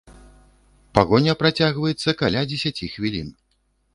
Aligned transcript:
Пагоня 0.97 1.35
працягваецца 1.41 2.15
каля 2.21 2.41
дзесяці 2.53 2.89
хвілін. 2.97 3.27